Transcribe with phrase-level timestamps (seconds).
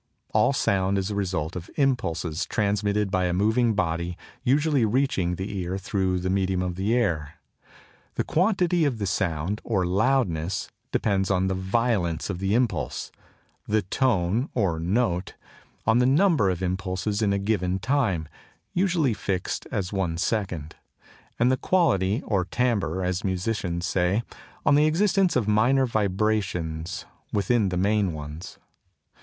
[0.33, 5.55] All sound is the result of impulses transmitted by a moving body usually reaching the
[5.59, 7.35] ear through the medium of the air.
[8.15, 13.11] The quantity of the sound, or loudness, depends on the violence of the impulse;
[13.67, 15.35] the tone, or note,
[15.85, 18.27] on the number of impulses in a given time
[18.73, 20.75] (usually fixed as one second);
[21.37, 24.23] and the quality, or timbre, as musicians say,
[24.65, 28.57] on the existence of minor vibrations within the main ones.